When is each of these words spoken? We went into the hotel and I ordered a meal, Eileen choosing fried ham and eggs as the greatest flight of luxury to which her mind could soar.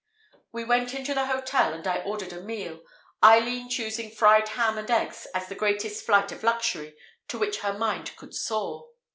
We 0.51 0.63
went 0.63 0.95
into 0.95 1.13
the 1.13 1.27
hotel 1.27 1.75
and 1.75 1.85
I 1.85 1.99
ordered 2.01 2.33
a 2.33 2.41
meal, 2.41 2.81
Eileen 3.23 3.69
choosing 3.69 4.09
fried 4.09 4.47
ham 4.49 4.79
and 4.79 4.89
eggs 4.89 5.27
as 5.35 5.47
the 5.47 5.53
greatest 5.53 6.03
flight 6.07 6.31
of 6.31 6.41
luxury 6.41 6.95
to 7.27 7.37
which 7.37 7.59
her 7.59 7.73
mind 7.77 8.15
could 8.17 8.33
soar. 8.33 8.87